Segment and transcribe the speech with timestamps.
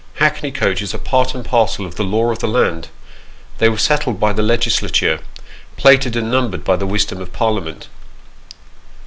[0.15, 2.87] Hackney coaches are part and parcel of the law of the land;
[3.59, 5.19] they were settled by the Legislature;
[5.77, 7.87] plated and numbered by the wisdom of Parlia ment.